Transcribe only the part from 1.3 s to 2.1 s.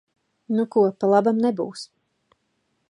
nebūs.